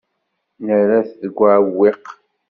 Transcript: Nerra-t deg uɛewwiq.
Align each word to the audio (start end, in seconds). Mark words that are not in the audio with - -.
Nerra-t 0.65 1.09
deg 1.21 1.35
uɛewwiq. 1.43 2.05